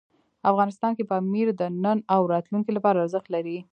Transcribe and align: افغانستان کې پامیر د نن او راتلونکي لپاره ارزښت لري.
افغانستان 0.51 0.91
کې 0.97 1.09
پامیر 1.11 1.47
د 1.59 1.61
نن 1.83 1.97
او 2.13 2.21
راتلونکي 2.33 2.71
لپاره 2.77 3.01
ارزښت 3.03 3.27
لري. 3.35 3.57